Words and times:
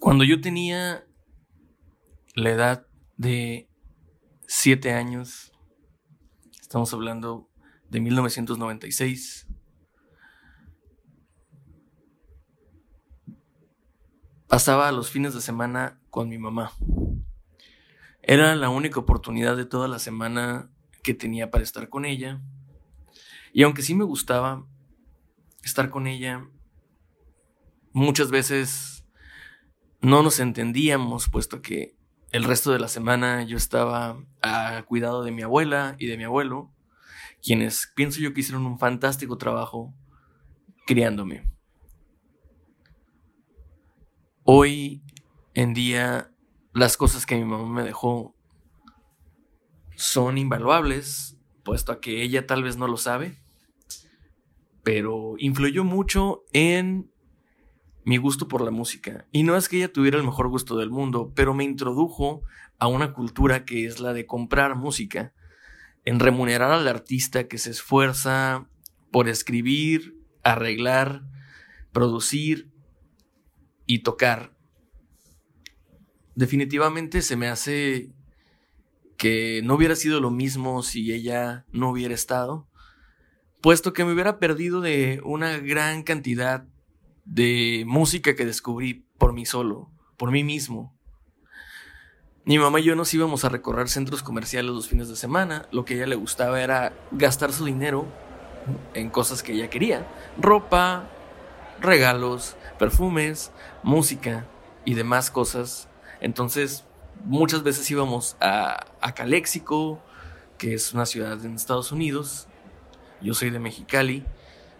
Cuando 0.00 0.24
yo 0.24 0.40
tenía 0.40 1.06
la 2.34 2.50
edad 2.50 2.86
de 3.18 3.68
7 4.46 4.94
años, 4.94 5.52
estamos 6.58 6.94
hablando 6.94 7.50
de 7.90 8.00
1996, 8.00 9.46
pasaba 14.48 14.90
los 14.90 15.10
fines 15.10 15.34
de 15.34 15.42
semana 15.42 16.00
con 16.08 16.30
mi 16.30 16.38
mamá. 16.38 16.72
Era 18.22 18.56
la 18.56 18.70
única 18.70 19.00
oportunidad 19.00 19.54
de 19.54 19.66
toda 19.66 19.86
la 19.86 19.98
semana 19.98 20.70
que 21.02 21.12
tenía 21.12 21.50
para 21.50 21.62
estar 21.62 21.90
con 21.90 22.06
ella. 22.06 22.40
Y 23.52 23.64
aunque 23.64 23.82
sí 23.82 23.94
me 23.94 24.04
gustaba 24.04 24.66
estar 25.62 25.90
con 25.90 26.06
ella, 26.06 26.48
muchas 27.92 28.30
veces 28.30 28.99
no 30.00 30.22
nos 30.22 30.40
entendíamos, 30.40 31.28
puesto 31.28 31.62
que 31.62 31.96
el 32.32 32.44
resto 32.44 32.72
de 32.72 32.78
la 32.78 32.88
semana 32.88 33.42
yo 33.42 33.56
estaba 33.56 34.22
a 34.42 34.82
cuidado 34.86 35.22
de 35.22 35.32
mi 35.32 35.42
abuela 35.42 35.96
y 35.98 36.06
de 36.06 36.16
mi 36.16 36.24
abuelo, 36.24 36.72
quienes 37.42 37.92
pienso 37.94 38.20
yo 38.20 38.32
que 38.32 38.40
hicieron 38.40 38.66
un 38.66 38.78
fantástico 38.78 39.36
trabajo 39.36 39.94
criándome. 40.86 41.50
Hoy 44.44 45.02
en 45.54 45.74
día 45.74 46.30
las 46.72 46.96
cosas 46.96 47.26
que 47.26 47.36
mi 47.36 47.44
mamá 47.44 47.68
me 47.68 47.82
dejó 47.82 48.34
son 49.96 50.38
invaluables, 50.38 51.36
puesto 51.62 51.92
a 51.92 52.00
que 52.00 52.22
ella 52.22 52.46
tal 52.46 52.62
vez 52.62 52.76
no 52.76 52.88
lo 52.88 52.96
sabe, 52.96 53.42
pero 54.82 55.34
influyó 55.38 55.84
mucho 55.84 56.44
en 56.52 57.10
mi 58.04 58.16
gusto 58.16 58.48
por 58.48 58.62
la 58.62 58.70
música. 58.70 59.26
Y 59.32 59.42
no 59.42 59.56
es 59.56 59.68
que 59.68 59.76
ella 59.76 59.92
tuviera 59.92 60.18
el 60.18 60.24
mejor 60.24 60.48
gusto 60.48 60.76
del 60.76 60.90
mundo, 60.90 61.32
pero 61.34 61.54
me 61.54 61.64
introdujo 61.64 62.42
a 62.78 62.86
una 62.86 63.12
cultura 63.12 63.64
que 63.64 63.86
es 63.86 64.00
la 64.00 64.12
de 64.12 64.26
comprar 64.26 64.74
música, 64.74 65.34
en 66.04 66.18
remunerar 66.18 66.72
al 66.72 66.88
artista 66.88 67.46
que 67.46 67.58
se 67.58 67.70
esfuerza 67.70 68.66
por 69.12 69.28
escribir, 69.28 70.16
arreglar, 70.42 71.22
producir 71.92 72.70
y 73.86 73.98
tocar. 74.02 74.56
Definitivamente 76.34 77.20
se 77.22 77.36
me 77.36 77.48
hace 77.48 78.12
que 79.18 79.60
no 79.64 79.74
hubiera 79.74 79.96
sido 79.96 80.20
lo 80.20 80.30
mismo 80.30 80.82
si 80.82 81.12
ella 81.12 81.66
no 81.70 81.90
hubiera 81.90 82.14
estado, 82.14 82.66
puesto 83.60 83.92
que 83.92 84.04
me 84.06 84.14
hubiera 84.14 84.38
perdido 84.38 84.80
de 84.80 85.20
una 85.22 85.58
gran 85.58 86.02
cantidad 86.02 86.66
de 87.24 87.84
música 87.86 88.34
que 88.34 88.44
descubrí 88.44 89.06
por 89.18 89.32
mí 89.32 89.46
solo, 89.46 89.90
por 90.16 90.30
mí 90.30 90.44
mismo. 90.44 90.96
Mi 92.44 92.58
mamá 92.58 92.80
y 92.80 92.84
yo 92.84 92.96
nos 92.96 93.12
íbamos 93.12 93.44
a 93.44 93.48
recorrer 93.48 93.88
centros 93.88 94.22
comerciales 94.22 94.72
los 94.72 94.88
fines 94.88 95.08
de 95.08 95.16
semana. 95.16 95.68
Lo 95.70 95.84
que 95.84 95.94
a 95.94 95.96
ella 95.98 96.06
le 96.06 96.16
gustaba 96.16 96.60
era 96.62 96.92
gastar 97.12 97.52
su 97.52 97.64
dinero 97.64 98.06
en 98.94 99.10
cosas 99.10 99.42
que 99.42 99.52
ella 99.52 99.70
quería. 99.70 100.06
Ropa, 100.38 101.08
regalos, 101.80 102.56
perfumes, 102.78 103.52
música 103.82 104.46
y 104.84 104.94
demás 104.94 105.30
cosas. 105.30 105.88
Entonces, 106.20 106.84
muchas 107.24 107.62
veces 107.62 107.90
íbamos 107.90 108.36
a, 108.40 108.86
a 109.00 109.14
que 110.58 110.74
es 110.74 110.92
una 110.92 111.06
ciudad 111.06 111.44
en 111.44 111.54
Estados 111.54 111.92
Unidos. 111.92 112.48
Yo 113.20 113.34
soy 113.34 113.50
de 113.50 113.58
Mexicali. 113.58 114.24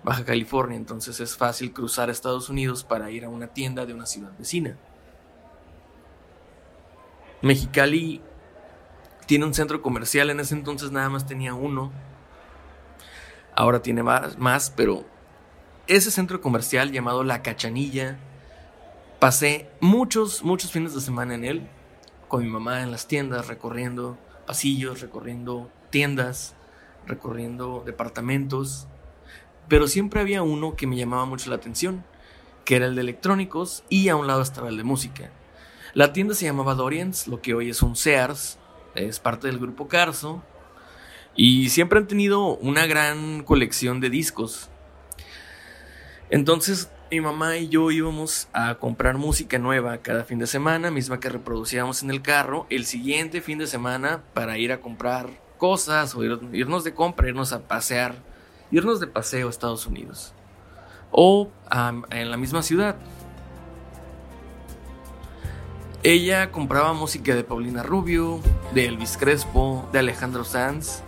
Baja 0.03 0.25
California, 0.25 0.77
entonces 0.77 1.21
es 1.21 1.37
fácil 1.37 1.73
cruzar 1.73 2.09
a 2.09 2.13
Estados 2.13 2.49
Unidos 2.49 2.85
para 2.85 3.11
ir 3.11 3.25
a 3.25 3.29
una 3.29 3.49
tienda 3.49 3.85
de 3.85 3.93
una 3.93 4.07
ciudad 4.07 4.33
vecina. 4.39 4.77
Mexicali 7.43 8.23
tiene 9.27 9.45
un 9.45 9.55
centro 9.55 9.83
comercial, 9.83 10.31
en 10.31 10.41
ese 10.41 10.55
entonces 10.55 10.91
nada 10.91 11.09
más 11.11 11.27
tenía 11.27 11.55
uno, 11.55 11.93
ahora 13.55 13.83
tiene 13.83 14.03
más, 14.03 14.39
más 14.39 14.71
pero 14.71 15.05
ese 15.87 16.11
centro 16.11 16.41
comercial 16.41 16.93
llamado 16.93 17.23
La 17.23 17.43
Cachanilla, 17.43 18.19
pasé 19.19 19.71
muchos, 19.81 20.43
muchos 20.43 20.73
fines 20.73 20.95
de 20.95 21.01
semana 21.01 21.35
en 21.35 21.45
él, 21.45 21.69
con 22.29 22.43
mi 22.43 22.49
mamá 22.49 22.83
en 22.83 22.91
las 22.91 23.07
tiendas, 23.07 23.49
recorriendo 23.49 24.17
pasillos, 24.47 25.01
recorriendo 25.01 25.71
tiendas, 25.91 26.55
recorriendo 27.07 27.83
departamentos 27.85 28.87
pero 29.71 29.87
siempre 29.87 30.21
había 30.21 30.43
uno 30.43 30.75
que 30.75 30.89
me 30.89 30.97
llamaba 30.97 31.25
mucho 31.27 31.49
la 31.49 31.55
atención, 31.55 32.05
que 32.65 32.75
era 32.75 32.87
el 32.87 32.97
de 32.97 33.03
electrónicos 33.03 33.85
y 33.89 34.09
a 34.09 34.17
un 34.17 34.27
lado 34.27 34.43
estaba 34.43 34.69
el 34.69 34.77
de 34.77 34.83
música. 34.83 35.31
La 35.95 36.13
tienda 36.13 36.35
se 36.35 36.45
llamaba 36.45 36.75
Dorians, 36.75 37.29
lo 37.29 37.41
que 37.41 37.55
hoy 37.55 37.71
es 37.71 37.81
un 37.81 37.95
Sears, 37.95 38.59
es 38.97 39.21
parte 39.21 39.47
del 39.47 39.61
grupo 39.61 39.87
Carso, 39.87 40.43
y 41.37 41.69
siempre 41.69 42.01
han 42.01 42.09
tenido 42.09 42.57
una 42.57 42.87
gran 42.87 43.45
colección 43.45 44.01
de 44.01 44.11
discos. 44.11 44.69
Entonces 46.31 46.91
mi 47.13 47.21
mamá 47.21 47.57
y 47.57 47.69
yo 47.69 47.93
íbamos 47.93 48.49
a 48.53 48.75
comprar 48.75 49.19
música 49.19 49.59
nueva 49.59 49.99
cada 49.99 50.25
fin 50.25 50.41
de 50.41 50.49
semana, 50.49 50.91
misma 50.91 51.21
que 51.21 51.29
reproducíamos 51.29 52.03
en 52.03 52.11
el 52.11 52.23
carro, 52.23 52.67
el 52.71 52.87
siguiente 52.87 53.41
fin 53.41 53.59
de 53.59 53.69
semana 53.69 54.25
para 54.35 54.59
ir 54.59 54.73
a 54.73 54.81
comprar 54.81 55.29
cosas 55.59 56.17
o 56.17 56.25
irnos 56.25 56.83
de 56.83 56.93
compra, 56.93 57.29
irnos 57.29 57.53
a 57.53 57.69
pasear 57.69 58.30
irnos 58.71 59.01
de 59.01 59.07
paseo 59.07 59.49
a 59.49 59.51
Estados 59.51 59.87
Unidos 59.87 60.33
o 61.11 61.49
en 62.11 62.31
la 62.31 62.37
misma 62.37 62.63
ciudad. 62.63 62.97
Ella 66.03 66.51
compraba 66.51 66.93
música 66.95 67.35
de 67.35 67.45
Paulina 67.45 67.83
Rubio, 67.83 68.41
de 68.73 68.87
Elvis 68.87 69.17
Crespo, 69.19 69.87
de 69.93 69.99
Alejandro 69.99 70.45
Sanz, 70.45 71.03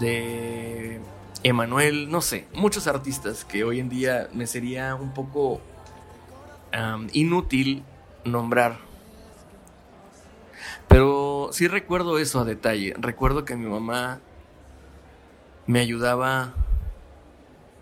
de 0.00 1.00
Emanuel, 1.42 2.10
no 2.10 2.20
sé, 2.20 2.48
muchos 2.52 2.86
artistas 2.86 3.44
que 3.44 3.62
hoy 3.62 3.78
en 3.78 3.88
día 3.88 4.28
me 4.32 4.46
sería 4.46 4.94
un 4.94 5.14
poco 5.14 5.60
inútil 7.12 7.84
nombrar. 8.24 8.78
Pero 10.88 11.50
sí 11.52 11.68
recuerdo 11.68 12.18
eso 12.18 12.40
a 12.40 12.44
detalle. 12.44 12.94
Recuerdo 12.98 13.44
que 13.44 13.54
mi 13.54 13.68
mamá 13.68 14.18
me 15.66 15.78
ayudaba 15.78 16.54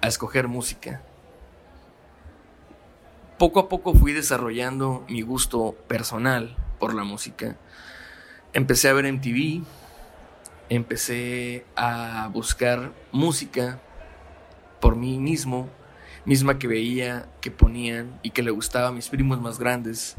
escoger 0.08 0.48
música. 0.48 1.02
Poco 3.38 3.60
a 3.60 3.68
poco 3.68 3.94
fui 3.94 4.12
desarrollando 4.12 5.04
mi 5.08 5.22
gusto 5.22 5.76
personal 5.86 6.56
por 6.78 6.94
la 6.94 7.04
música. 7.04 7.56
Empecé 8.52 8.88
a 8.88 8.92
ver 8.94 9.12
MTV, 9.12 9.62
empecé 10.68 11.64
a 11.76 12.28
buscar 12.32 12.92
música 13.12 13.80
por 14.80 14.96
mí 14.96 15.18
mismo, 15.18 15.68
misma 16.24 16.58
que 16.58 16.66
veía, 16.66 17.28
que 17.40 17.50
ponían 17.50 18.18
y 18.22 18.30
que 18.30 18.42
le 18.42 18.50
gustaba 18.50 18.88
a 18.88 18.92
mis 18.92 19.08
primos 19.08 19.40
más 19.40 19.58
grandes 19.58 20.16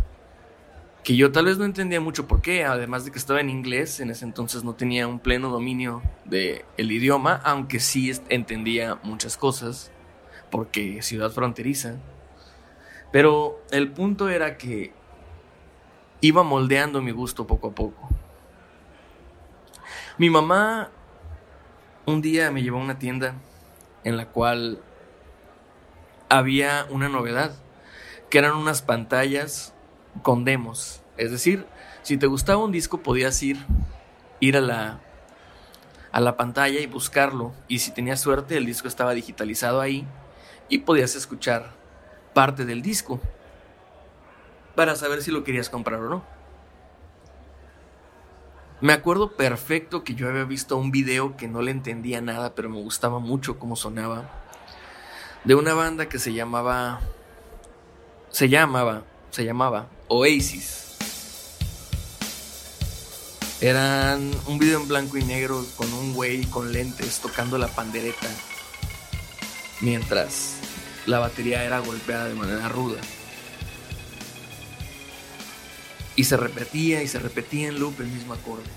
que 1.04 1.16
yo 1.16 1.32
tal 1.32 1.46
vez 1.46 1.58
no 1.58 1.66
entendía 1.66 2.02
mucho 2.02 2.28
por 2.28 2.42
qué, 2.42 2.66
además 2.66 3.06
de 3.06 3.12
que 3.12 3.20
estaba 3.20 3.40
en 3.40 3.50
inglés, 3.50 4.00
en 4.00 4.10
ese 4.10 4.26
entonces 4.26 4.64
no 4.64 4.74
tenía 4.74 5.08
un 5.08 5.20
pleno 5.20 5.50
dominio 5.50 6.02
del 6.26 6.66
el 6.78 6.92
idioma, 6.92 7.42
aunque 7.44 7.80
sí 7.80 8.12
entendía 8.30 9.00
muchas 9.04 9.38
cosas, 9.38 9.92
porque 10.52 11.02
ciudad 11.02 11.32
fronteriza. 11.32 11.96
Pero 13.12 13.62
el 13.72 13.92
punto 13.92 14.30
era 14.30 14.58
que 14.58 14.94
iba 16.22 16.44
moldeando 16.44 17.02
mi 17.02 17.12
gusto 17.12 17.48
poco 17.48 17.70
a 17.70 17.72
poco. 17.72 18.10
Mi 20.18 20.30
mamá 20.30 20.92
un 22.06 22.22
día 22.22 22.52
me 22.52 22.62
llevó 22.62 22.80
a 22.80 22.84
una 22.84 23.00
tienda 23.00 23.36
en 24.04 24.18
la 24.18 24.28
cual 24.28 24.82
había 26.28 26.86
una 26.90 27.10
novedad, 27.10 27.56
que 28.30 28.38
eran 28.38 28.56
unas 28.56 28.82
pantallas 28.82 29.74
con 30.22 30.46
demos. 30.46 31.02
Es 31.18 31.32
decir, 31.32 31.66
si 32.02 32.18
te 32.18 32.28
gustaba 32.28 32.64
un 32.64 32.72
disco 32.72 33.00
podías 33.04 33.42
ir, 33.44 33.58
ir 34.40 34.58
a 34.58 34.62
la, 34.62 35.00
a 36.12 36.20
la 36.20 36.38
pantalla 36.38 36.80
y 36.80 36.88
buscarlo. 36.88 37.54
Y 37.68 37.80
si 37.80 37.92
tenías 37.92 38.20
suerte, 38.20 38.58
el 38.58 38.66
disco 38.66 38.88
estaba 38.88 39.14
digitalizado 39.14 39.82
ahí 39.82 40.08
y 40.70 40.80
podías 40.80 41.16
escuchar 41.16 41.72
parte 42.34 42.66
del 42.66 42.82
disco 42.82 43.20
para 44.76 44.96
saber 44.96 45.22
si 45.22 45.32
lo 45.32 45.44
querías 45.44 45.70
comprar 45.70 46.00
o 46.00 46.10
no. 46.10 46.40
Me 48.82 48.94
acuerdo 48.94 49.36
perfecto 49.36 50.06
que 50.06 50.16
yo 50.16 50.30
había 50.30 50.46
visto 50.46 50.78
un 50.78 50.90
video 50.90 51.36
que 51.36 51.50
no 51.50 51.62
le 51.62 51.72
entendía 51.72 52.22
nada, 52.22 52.56
pero 52.56 52.70
me 52.70 52.82
gustaba 52.82 53.20
mucho 53.20 53.60
cómo 53.60 53.76
sonaba. 53.76 54.30
De 55.44 55.54
una 55.54 55.74
banda 55.74 56.08
que 56.08 56.18
se 56.18 56.32
llamaba. 56.32 57.02
Se 58.30 58.48
llamaba. 58.48 59.04
Se 59.32 59.46
llamaba 59.46 59.88
Oasis. 60.08 60.86
Eran 63.62 64.32
un 64.48 64.58
video 64.58 64.80
en 64.80 64.88
blanco 64.88 65.18
y 65.18 65.24
negro 65.24 65.66
con 65.76 65.92
un 65.94 66.14
güey 66.14 66.46
con 66.46 66.72
lentes 66.72 67.20
tocando 67.20 67.58
la 67.58 67.68
pandereta 67.68 68.28
mientras 69.82 70.56
la 71.06 71.20
batería 71.20 71.64
era 71.64 71.80
golpeada 71.80 72.26
de 72.26 72.36
manera 72.36 72.70
ruda. 72.70 73.00
Y 76.16 76.26
se 76.26 76.38
repetía 76.38 77.02
y 77.02 77.08
se 77.08 77.20
repetía 77.20 77.68
en 77.70 77.80
loop 77.80 78.00
el 78.02 78.08
mismo 78.08 78.34
acorde. 78.34 78.70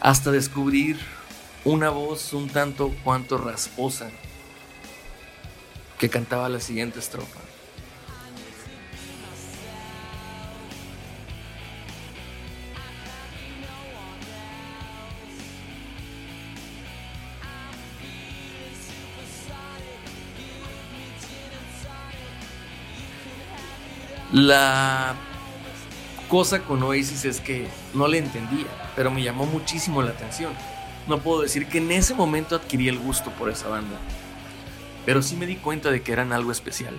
Hasta 0.00 0.30
descubrir 0.30 0.98
una 1.64 1.90
voz 1.90 2.32
un 2.32 2.48
tanto 2.48 2.94
cuanto 3.04 3.38
rasposa 3.38 4.10
que 5.98 6.08
cantaba 6.08 6.48
la 6.48 6.60
siguiente 6.60 7.00
estrofa. 7.00 7.45
La 24.36 25.14
cosa 26.28 26.60
con 26.60 26.82
Oasis 26.82 27.24
es 27.24 27.40
que 27.40 27.68
no 27.94 28.06
le 28.06 28.18
entendía, 28.18 28.66
pero 28.94 29.10
me 29.10 29.22
llamó 29.22 29.46
muchísimo 29.46 30.02
la 30.02 30.10
atención. 30.10 30.52
No 31.08 31.20
puedo 31.20 31.40
decir 31.40 31.68
que 31.68 31.78
en 31.78 31.90
ese 31.90 32.12
momento 32.12 32.54
adquirí 32.54 32.86
el 32.90 32.98
gusto 32.98 33.30
por 33.30 33.48
esa 33.48 33.70
banda, 33.70 33.96
pero 35.06 35.22
sí 35.22 35.36
me 35.36 35.46
di 35.46 35.56
cuenta 35.56 35.90
de 35.90 36.02
que 36.02 36.12
eran 36.12 36.34
algo 36.34 36.52
especial. 36.52 36.92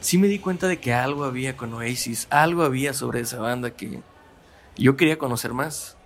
Sí 0.00 0.16
me 0.16 0.26
di 0.26 0.38
cuenta 0.38 0.68
de 0.68 0.80
que 0.80 0.94
algo 0.94 1.24
había 1.24 1.54
con 1.54 1.74
Oasis, 1.74 2.26
algo 2.30 2.62
había 2.62 2.94
sobre 2.94 3.20
esa 3.20 3.40
banda 3.40 3.72
que 3.72 4.00
yo 4.74 4.96
quería 4.96 5.18
conocer 5.18 5.52
más. 5.52 5.98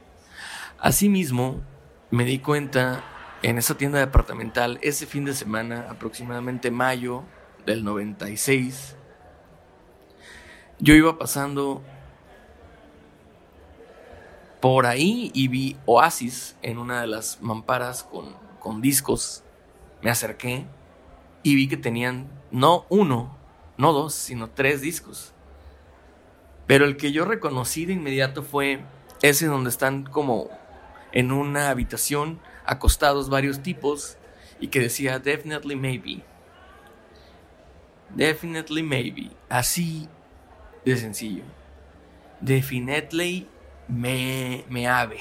Asimismo, 0.81 1.63
me 2.11 2.25
di 2.25 2.41
cuenta 2.41 3.05
en 3.43 3.59
esa 3.59 3.77
tienda 3.77 4.01
departamental 4.01 4.81
ese 4.83 5.07
fin 5.07 5.25
de 5.25 5.35
semana, 5.35 5.87
aproximadamente 5.89 6.73
mayo 6.73 7.23
del 7.65 7.85
96, 7.85 8.97
yo 10.79 10.95
iba 10.95 11.19
pasando 11.19 11.83
por 14.61 14.87
ahí 14.87 15.31
y 15.35 15.49
vi 15.49 15.77
Oasis 15.87 16.57
en 16.63 16.79
una 16.79 17.01
de 17.01 17.07
las 17.07 17.43
mamparas 17.43 18.03
con, 18.03 18.35
con 18.61 18.81
discos. 18.81 19.45
Me 20.03 20.11
acerqué 20.11 20.67
y 21.43 21.55
vi 21.55 21.69
que 21.69 21.77
tenían 21.77 22.29
no 22.51 22.87
uno, 22.89 23.37
no 23.77 23.93
dos, 23.93 24.15
sino 24.15 24.51
tres 24.51 24.81
discos. 24.81 25.33
Pero 26.67 26.87
el 26.87 26.97
que 26.97 27.13
yo 27.13 27.25
reconocí 27.25 27.85
de 27.85 27.93
inmediato 27.93 28.43
fue 28.43 28.81
ese 29.23 29.47
donde 29.47 29.71
están 29.71 30.05
como 30.05 30.49
en 31.13 31.31
una 31.31 31.71
habitación 31.71 32.41
acostados 32.67 33.29
varios 33.29 33.63
tipos 33.63 34.17
y 34.61 34.69
que 34.69 34.81
decía 34.81 35.19
Definitely 35.19 35.77
Maybe. 35.77 36.23
Definitely 38.15 38.83
Maybe. 38.83 39.31
Así 39.49 40.09
de 40.85 40.97
sencillo. 40.97 41.45
Definitely 42.41 43.49
me, 43.89 44.65
me 44.69 44.87
ave. 44.87 45.21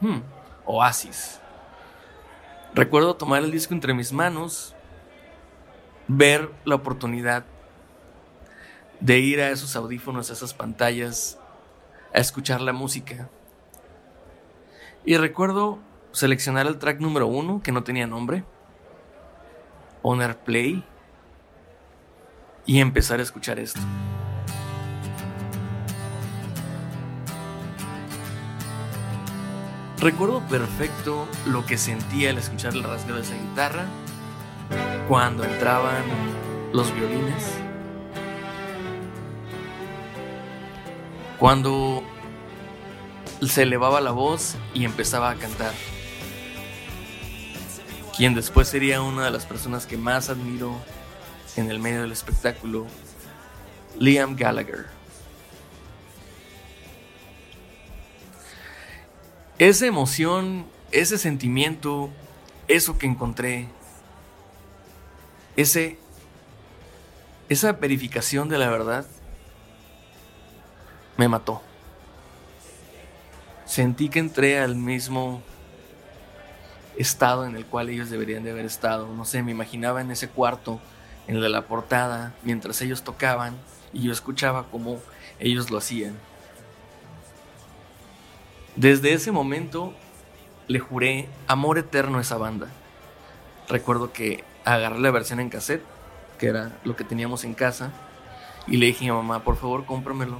Hmm, 0.00 0.20
Oasis. 0.64 1.40
Recuerdo 2.74 3.16
tomar 3.16 3.42
el 3.42 3.50
disco 3.50 3.74
entre 3.74 3.94
mis 3.94 4.12
manos, 4.12 4.74
ver 6.06 6.50
la 6.64 6.76
oportunidad 6.76 7.44
de 9.00 9.18
ir 9.18 9.40
a 9.40 9.50
esos 9.50 9.74
audífonos, 9.74 10.30
a 10.30 10.34
esas 10.34 10.54
pantallas, 10.54 11.38
a 12.14 12.18
escuchar 12.18 12.60
la 12.60 12.72
música. 12.72 13.28
Y 15.04 15.16
recuerdo 15.16 15.78
seleccionar 16.12 16.66
el 16.66 16.78
track 16.78 17.00
número 17.00 17.26
uno, 17.26 17.62
que 17.62 17.72
no 17.72 17.82
tenía 17.82 18.06
nombre, 18.06 18.44
poner 20.02 20.36
play 20.38 20.84
y 22.66 22.80
empezar 22.80 23.20
a 23.20 23.22
escuchar 23.22 23.58
esto. 23.58 23.80
Recuerdo 30.00 30.40
perfecto 30.48 31.28
lo 31.44 31.66
que 31.66 31.76
sentía 31.76 32.30
al 32.30 32.38
escuchar 32.38 32.72
el 32.72 32.82
rasgueo 32.82 33.16
de 33.16 33.22
esa 33.22 33.34
guitarra 33.34 33.84
cuando 35.06 35.44
entraban 35.44 36.04
los 36.72 36.94
violines. 36.94 37.52
Cuando 41.38 42.02
se 43.42 43.64
elevaba 43.64 44.00
la 44.00 44.12
voz 44.12 44.56
y 44.72 44.86
empezaba 44.86 45.28
a 45.28 45.34
cantar. 45.34 45.74
Quien 48.16 48.34
después 48.34 48.68
sería 48.68 49.02
una 49.02 49.26
de 49.26 49.30
las 49.30 49.44
personas 49.44 49.86
que 49.86 49.98
más 49.98 50.30
admiro 50.30 50.74
en 51.56 51.70
el 51.70 51.78
medio 51.78 52.00
del 52.00 52.12
espectáculo, 52.12 52.86
Liam 53.98 54.34
Gallagher. 54.34 54.99
Esa 59.68 59.86
emoción, 59.86 60.64
ese 60.90 61.18
sentimiento, 61.18 62.08
eso 62.66 62.96
que 62.96 63.06
encontré, 63.06 63.68
ese, 65.54 65.98
esa 67.50 67.72
verificación 67.72 68.48
de 68.48 68.56
la 68.56 68.70
verdad, 68.70 69.06
me 71.18 71.28
mató. 71.28 71.60
Sentí 73.66 74.08
que 74.08 74.18
entré 74.18 74.58
al 74.58 74.76
mismo 74.76 75.42
estado 76.96 77.44
en 77.44 77.54
el 77.54 77.66
cual 77.66 77.90
ellos 77.90 78.08
deberían 78.08 78.42
de 78.42 78.52
haber 78.52 78.64
estado. 78.64 79.08
No 79.14 79.26
sé, 79.26 79.42
me 79.42 79.50
imaginaba 79.50 80.00
en 80.00 80.10
ese 80.10 80.30
cuarto, 80.30 80.80
en 81.26 81.38
de 81.38 81.48
la 81.50 81.66
portada, 81.66 82.34
mientras 82.44 82.80
ellos 82.80 83.04
tocaban 83.04 83.58
y 83.92 84.04
yo 84.04 84.12
escuchaba 84.12 84.68
cómo 84.70 85.00
ellos 85.38 85.70
lo 85.70 85.76
hacían. 85.76 86.29
Desde 88.80 89.12
ese 89.12 89.30
momento 89.30 89.92
le 90.66 90.78
juré 90.78 91.28
amor 91.46 91.76
eterno 91.76 92.16
a 92.16 92.22
esa 92.22 92.38
banda. 92.38 92.68
Recuerdo 93.68 94.10
que 94.10 94.42
agarré 94.64 94.98
la 95.00 95.10
versión 95.10 95.38
en 95.38 95.50
cassette, 95.50 95.84
que 96.38 96.46
era 96.46 96.78
lo 96.84 96.96
que 96.96 97.04
teníamos 97.04 97.44
en 97.44 97.52
casa, 97.52 97.92
y 98.66 98.78
le 98.78 98.86
dije 98.86 99.10
a 99.10 99.12
mamá, 99.12 99.44
por 99.44 99.58
favor, 99.58 99.84
cómpramelo. 99.84 100.38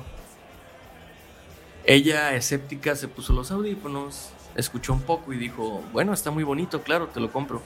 Ella, 1.85 2.35
escéptica, 2.35 2.97
se 2.97 3.09
puso 3.09 3.35
los 3.35 3.51
audífonos, 3.51 4.31
escuchó 4.55 4.95
un 4.95 5.03
poco 5.03 5.35
y 5.35 5.37
dijo, 5.37 5.85
bueno, 5.93 6.15
está 6.15 6.31
muy 6.31 6.43
bonito, 6.43 6.83
claro, 6.83 7.09
te 7.09 7.21
lo 7.21 7.31
compro. 7.31 7.61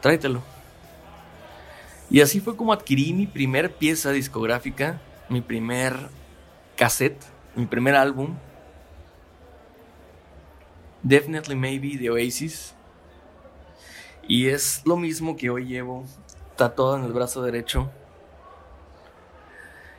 Tráetelo. 0.00 0.42
Y 2.10 2.22
así 2.22 2.40
fue 2.40 2.56
como 2.56 2.72
adquirí 2.72 3.12
mi 3.12 3.28
primer 3.28 3.72
pieza 3.72 4.10
discográfica, 4.10 5.00
mi 5.28 5.42
primer 5.42 6.08
cassette, 6.74 7.22
mi 7.54 7.66
primer 7.66 7.94
álbum, 7.94 8.34
Definitely 11.06 11.54
Maybe 11.54 11.96
de 11.98 12.10
Oasis. 12.10 12.74
Y 14.26 14.48
es 14.48 14.82
lo 14.84 14.96
mismo 14.96 15.36
que 15.36 15.50
hoy 15.50 15.64
llevo 15.64 16.04
tatuado 16.56 16.96
en 16.96 17.04
el 17.04 17.12
brazo 17.12 17.44
derecho 17.44 17.92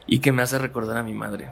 y 0.06 0.20
que 0.20 0.34
me 0.34 0.42
hace 0.42 0.58
recordar 0.58 0.98
a 0.98 1.04
mi 1.04 1.14
madre. 1.14 1.50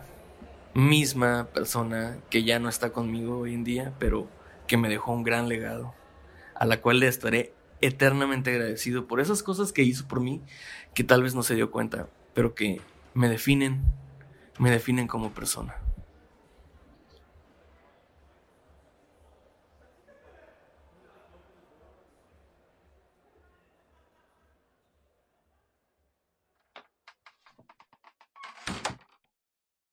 Misma 0.74 1.48
persona 1.54 2.18
que 2.30 2.44
ya 2.44 2.60
no 2.60 2.68
está 2.68 2.92
conmigo 2.92 3.40
hoy 3.40 3.54
en 3.54 3.64
día, 3.64 3.94
pero 3.98 4.28
que 4.68 4.76
me 4.76 4.90
dejó 4.90 5.14
un 5.14 5.24
gran 5.24 5.48
legado, 5.48 5.94
a 6.54 6.66
la 6.66 6.82
cual 6.82 7.00
le 7.00 7.08
estaré 7.08 7.54
eternamente 7.80 8.52
agradecido 8.52 9.08
por 9.08 9.22
esas 9.22 9.42
cosas 9.42 9.72
que 9.72 9.84
hizo 9.84 10.06
por 10.06 10.20
mí 10.20 10.42
que 10.94 11.06
tal 11.06 11.24
vez 11.24 11.34
no 11.34 11.44
se 11.44 11.56
dio 11.56 11.72
cuenta, 11.72 12.10
pero 12.34 12.56
que 12.56 12.82
me 13.14 13.30
definen, 13.30 13.84
me 14.60 14.70
definen 14.70 15.08
como 15.08 15.32
persona. 15.32 15.85